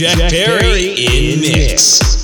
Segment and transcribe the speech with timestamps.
[0.00, 2.19] Jack, Jack Perry in mix.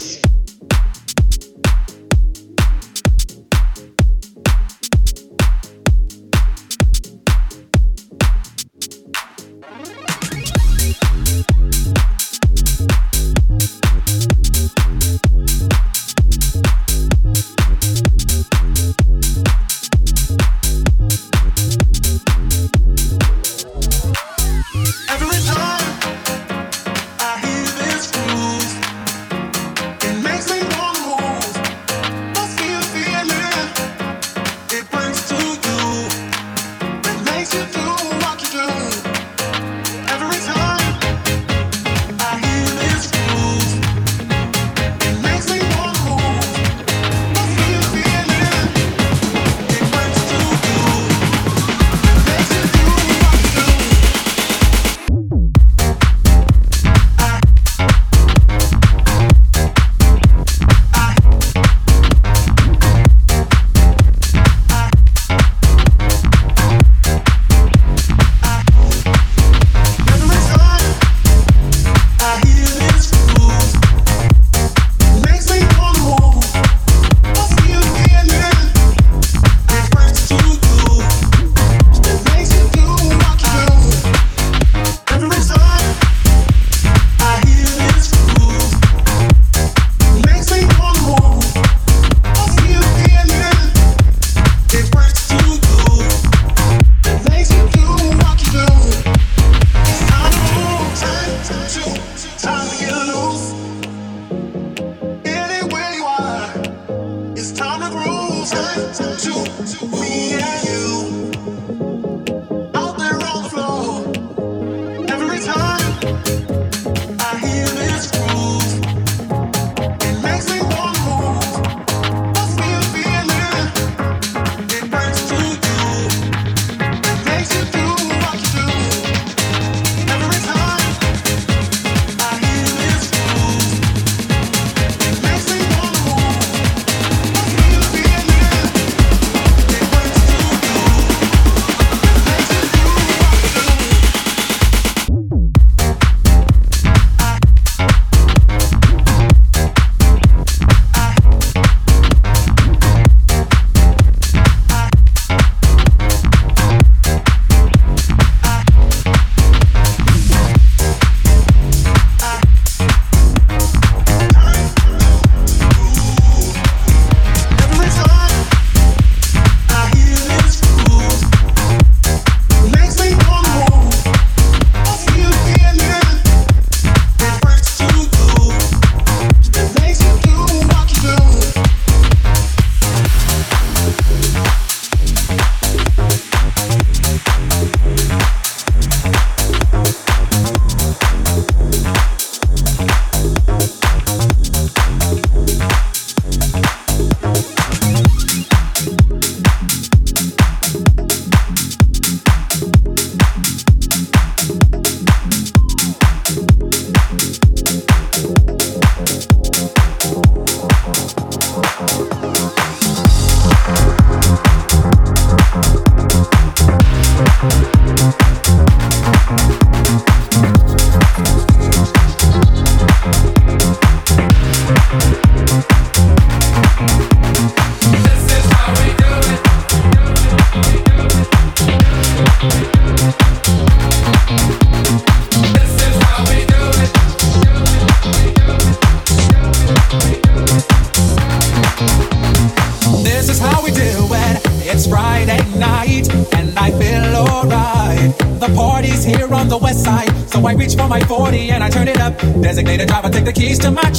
[109.26, 110.85] Designated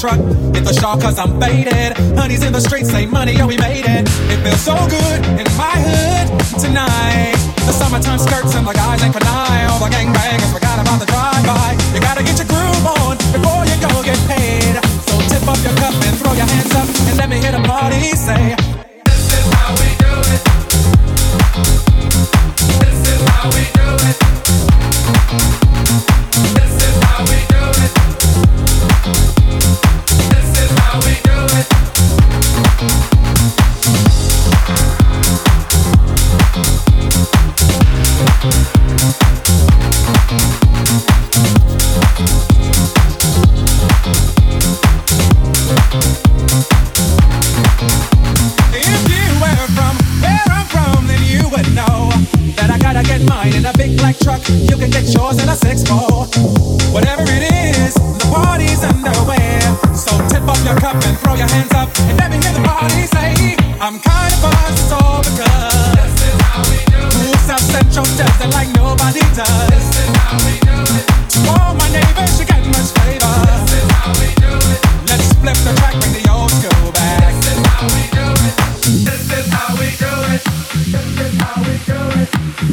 [0.08, 0.20] truck.
[0.56, 1.92] Hit the shawl cause I'm faded.
[2.16, 4.04] Honey's in the streets, say money, yo, we made it.
[4.32, 6.28] It feels so good in my hood
[6.64, 7.36] tonight.
[7.68, 9.68] The summertime skirts and the guys ain't canine.
[9.70, 11.76] All the gangbangers forgot about the drive-by.
[11.94, 14.76] You gotta get your groove on before you go get paid.
[15.08, 17.64] So tip up your cup and throw your hands up and let me hear the
[17.68, 18.67] party say.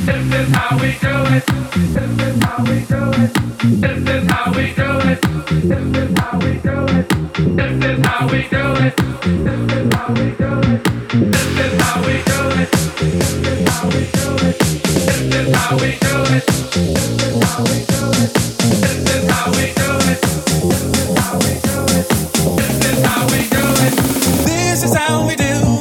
[0.06, 0.16] This
[24.84, 25.73] is how we do it.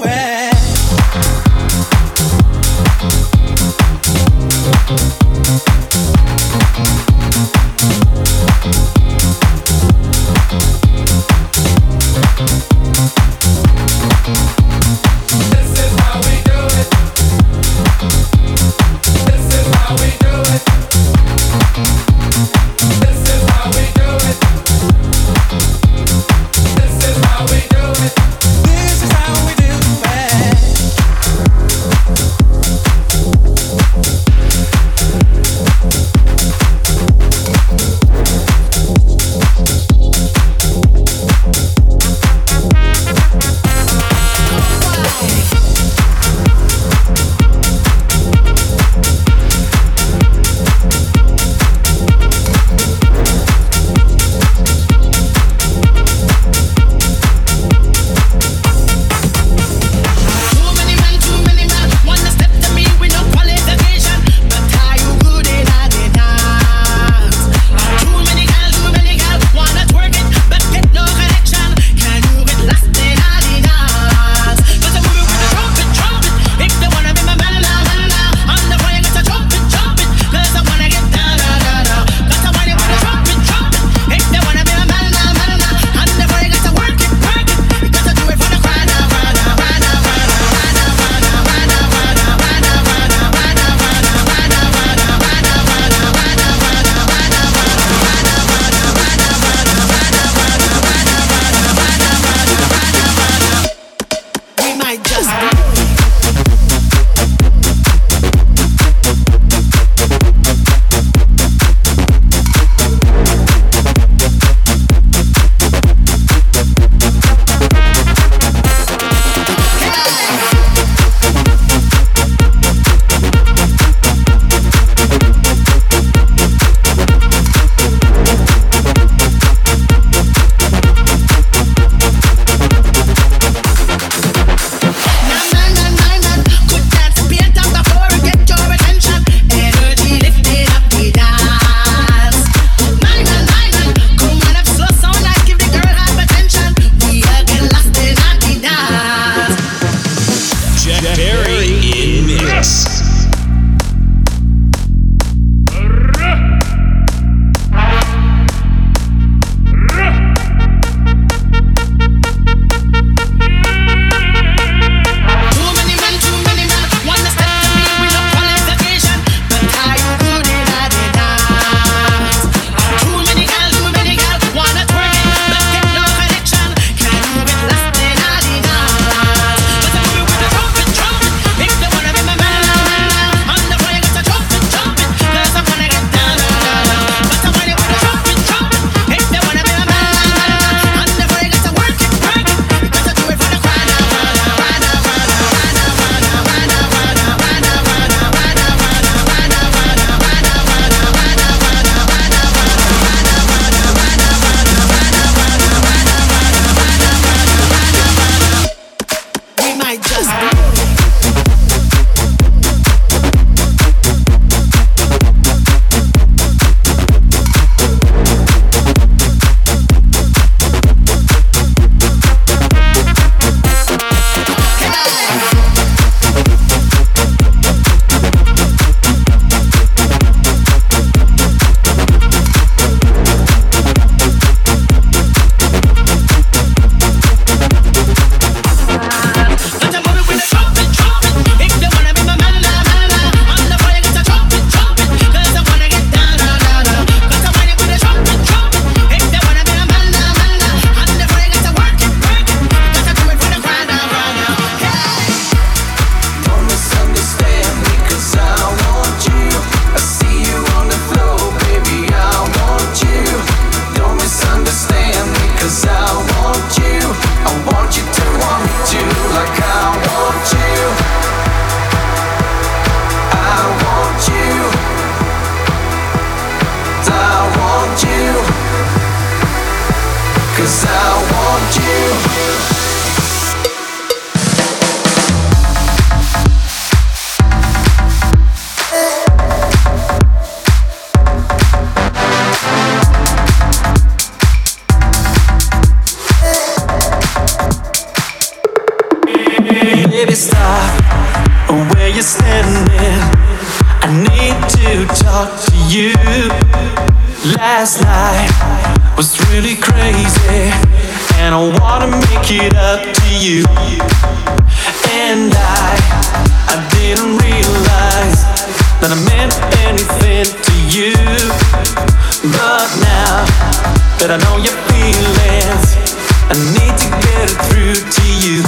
[324.23, 325.99] that I know your feelings.
[326.47, 328.63] I need to get it through to you.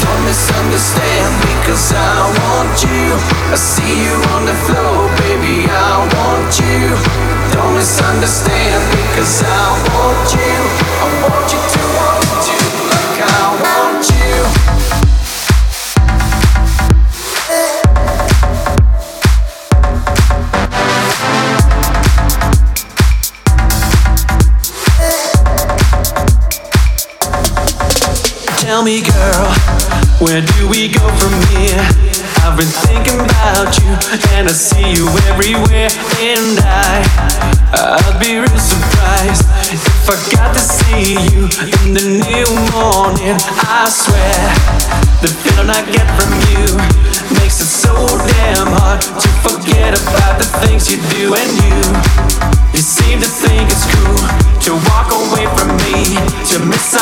[0.00, 3.04] Don't misunderstand because I want you.
[3.52, 5.68] I see you on the floor, baby.
[5.68, 6.96] I want you.
[7.52, 9.79] Don't misunderstand because I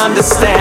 [0.08, 0.57] understand.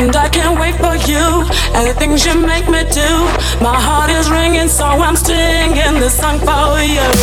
[0.00, 1.24] and I can't wait for you
[1.74, 3.10] and the things you make me do.
[3.62, 7.15] My heart is ringing, so I'm singing this song for you.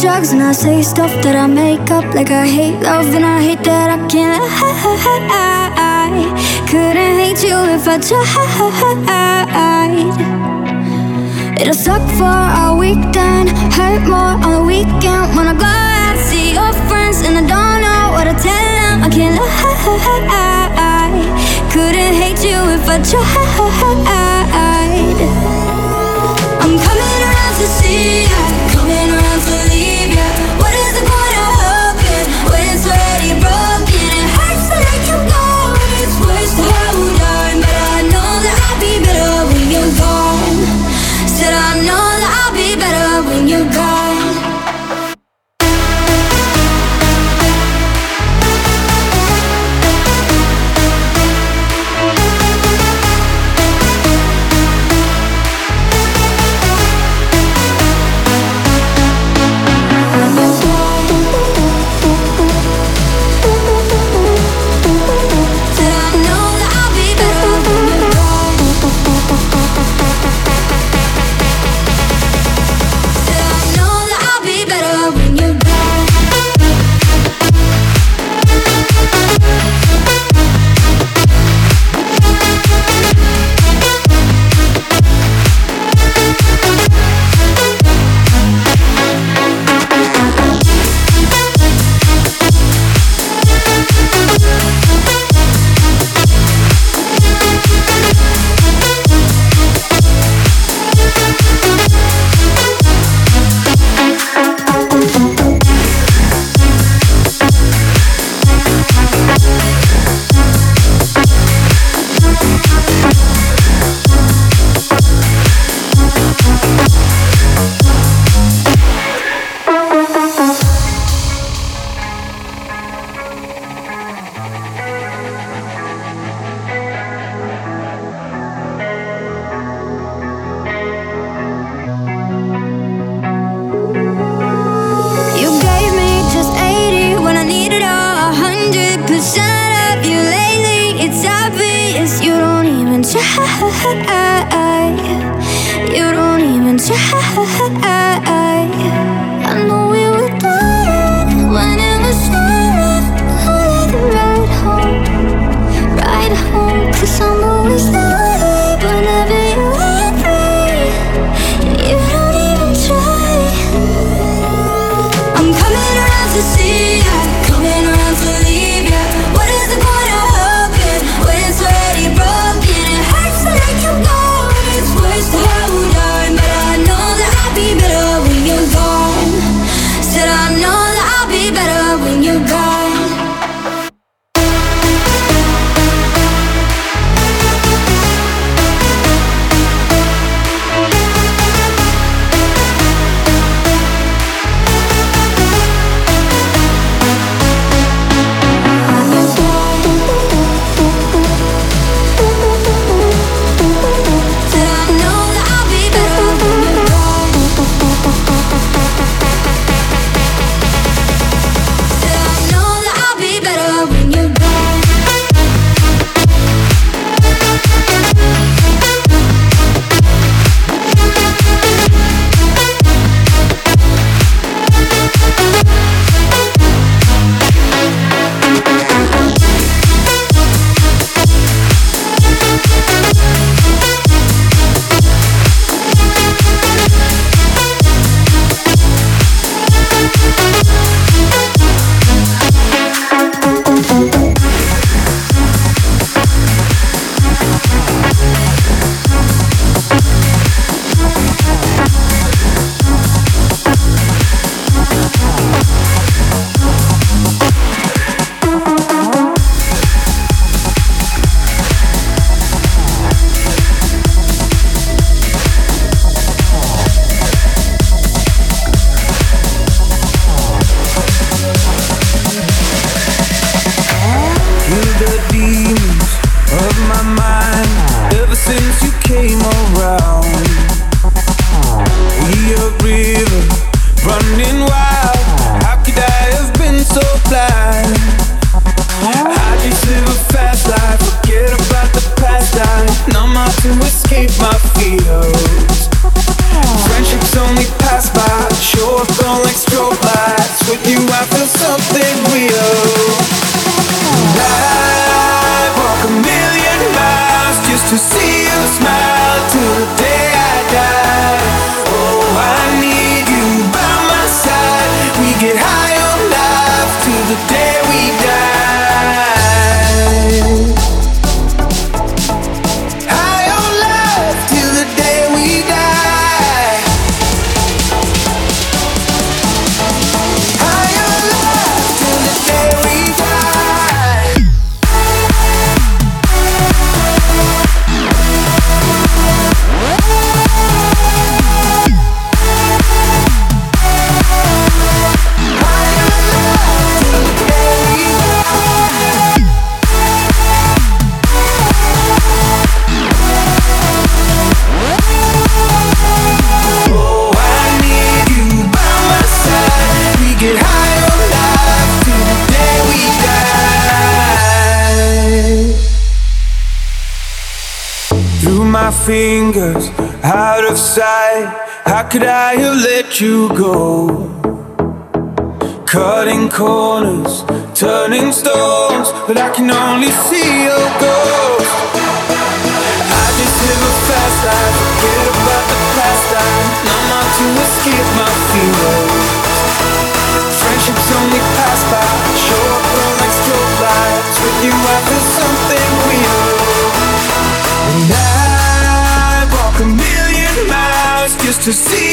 [0.00, 3.42] Drugs and I say stuff that I make up Like I hate love and I
[3.42, 4.42] hate that I can't
[5.32, 5.72] I
[6.70, 8.22] couldn't hate you if I tried.
[11.60, 15.36] It'll suck for a weekend Hurt more on the weekend.
[15.36, 19.04] When I go out, see your friends And I don't know what to tell them.
[19.04, 19.62] I can't lie.
[21.72, 23.22] Couldn't hate you if I tried.
[26.62, 28.61] I'm coming around to see ya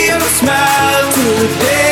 [0.09, 1.88] see your smile till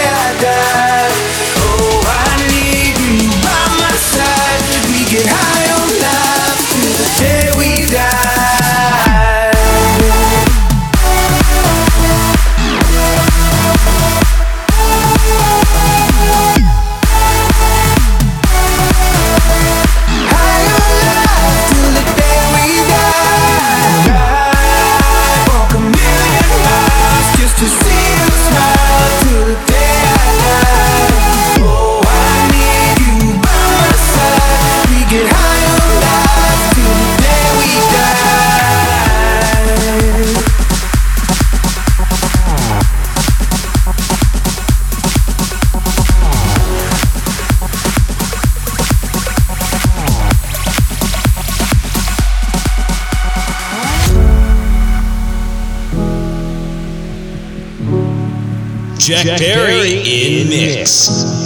[59.28, 61.37] Jack, Jack Perry, Perry in mix.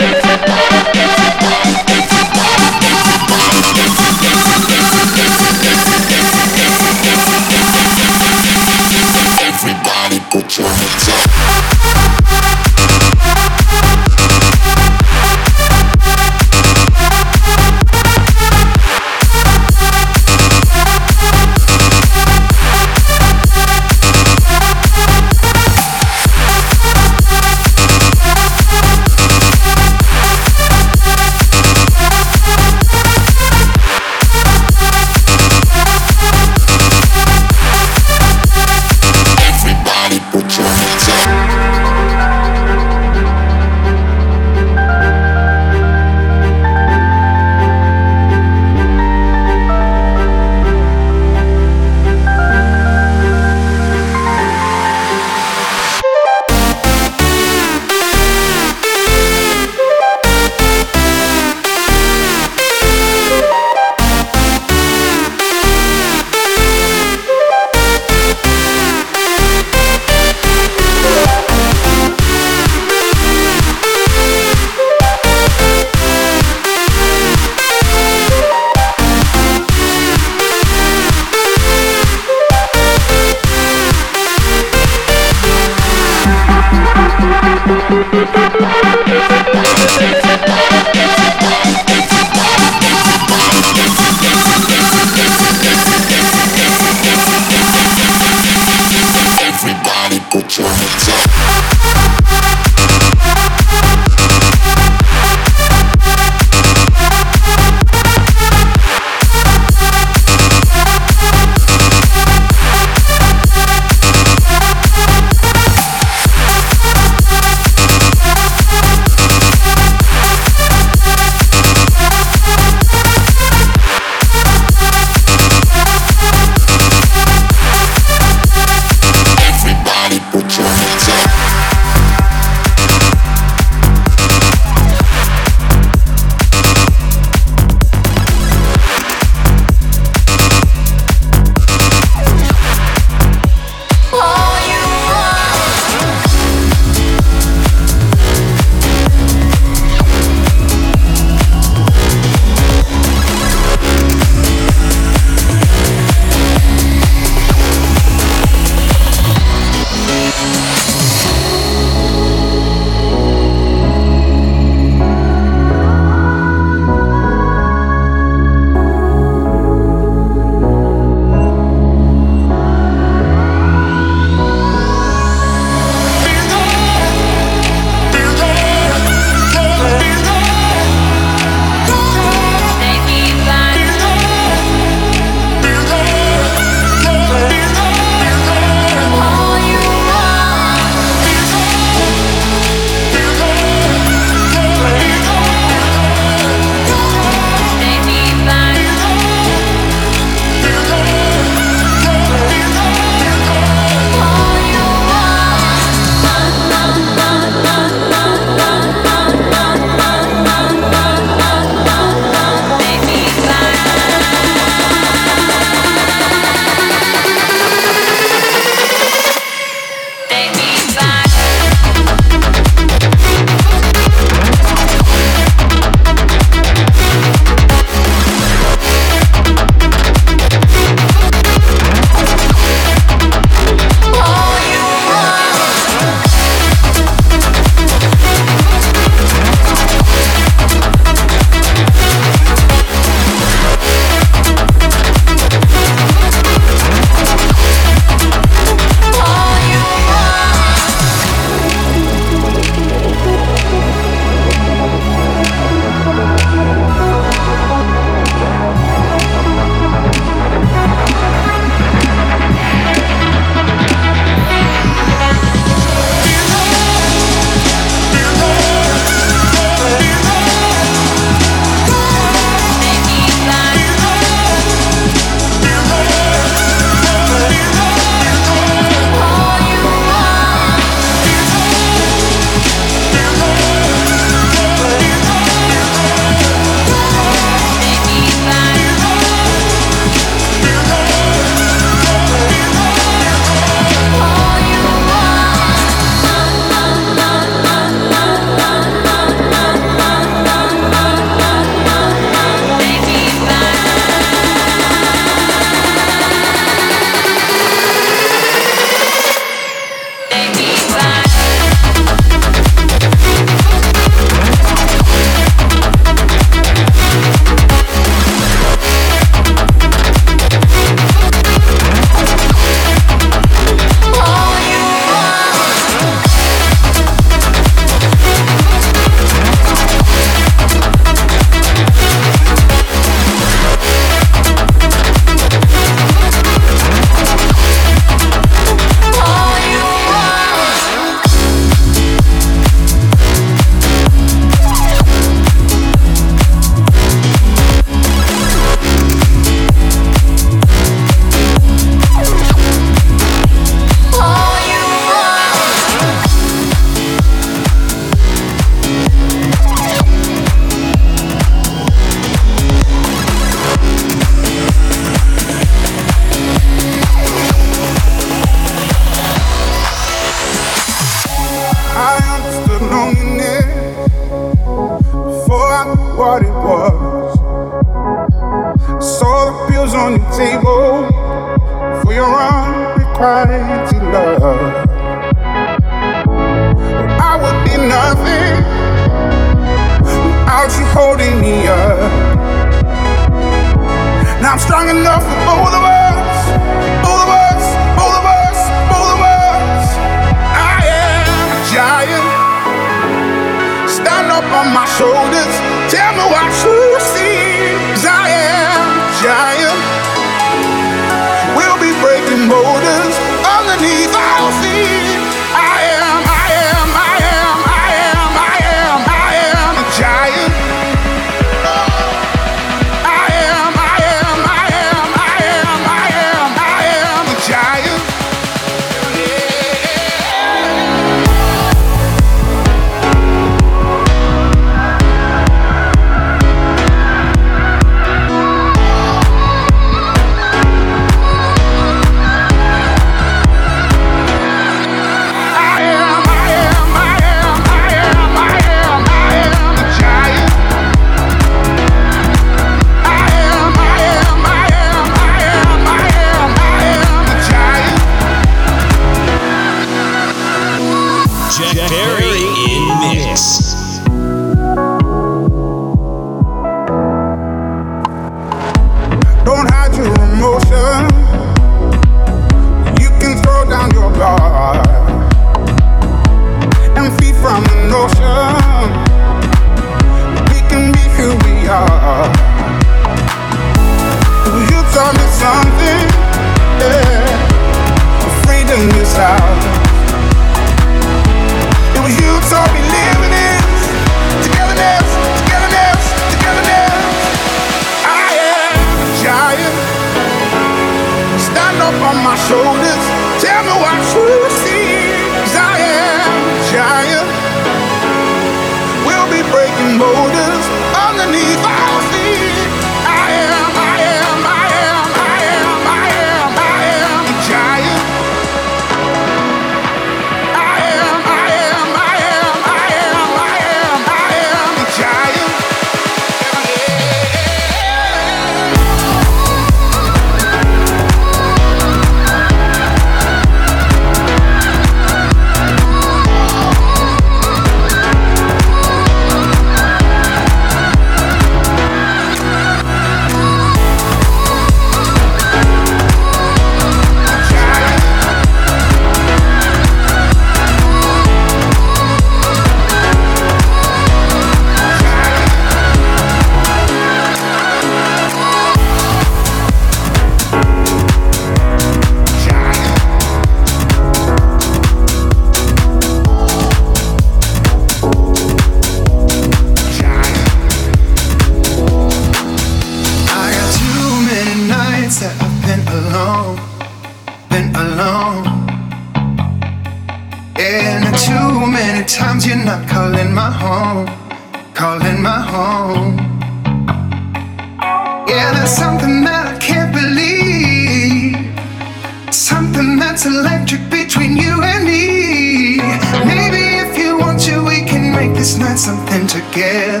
[593.23, 595.77] that's electric between you and me.
[596.25, 600.00] Maybe if you want to, we can make this night something together.